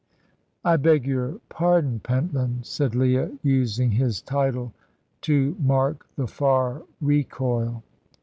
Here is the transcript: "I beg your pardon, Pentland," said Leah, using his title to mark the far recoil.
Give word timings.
"I 0.65 0.77
beg 0.77 1.05
your 1.05 1.39
pardon, 1.47 1.99
Pentland," 1.99 2.65
said 2.65 2.95
Leah, 2.95 3.37
using 3.43 3.91
his 3.91 4.19
title 4.19 4.73
to 5.21 5.55
mark 5.59 6.07
the 6.15 6.25
far 6.25 6.81
recoil. 7.01 7.83